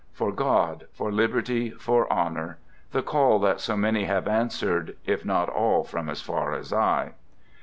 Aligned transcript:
"For 0.21 0.31
God, 0.31 0.87
for 0.91 1.11
Liberty, 1.11 1.69
for 1.69 2.11
Honor," 2.11 2.57
the 2.89 3.03
call 3.03 3.37
that 3.41 3.59
so 3.59 3.77
many 3.77 4.05
have 4.05 4.27
answered, 4.27 4.95
if 5.05 5.23
not 5.23 5.47
all 5.47 5.83
from 5.83 6.09
as 6.09 6.23
far 6.23 6.53
as 6.55 6.73
I. 6.73 7.11